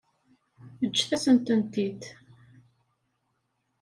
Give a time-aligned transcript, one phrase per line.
[0.89, 2.01] Ǧǧet-asent-tent-id.